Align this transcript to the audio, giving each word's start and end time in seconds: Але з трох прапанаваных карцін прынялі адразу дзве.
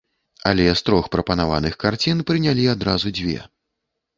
Але 0.51 0.63
з 0.71 0.81
трох 0.87 1.09
прапанаваных 1.15 1.77
карцін 1.83 2.25
прынялі 2.31 2.67
адразу 2.77 3.15
дзве. 3.21 3.37